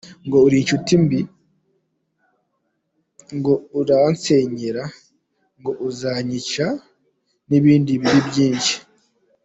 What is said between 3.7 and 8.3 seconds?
uzansenyera!;- Ngo uzanyica!;- N’ibindi bibi